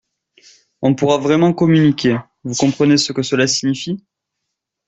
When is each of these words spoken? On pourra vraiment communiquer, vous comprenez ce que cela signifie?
On 0.81 0.95
pourra 0.95 1.19
vraiment 1.19 1.53
communiquer, 1.53 2.17
vous 2.43 2.55
comprenez 2.55 2.97
ce 2.97 3.13
que 3.13 3.21
cela 3.21 3.45
signifie? 3.45 4.03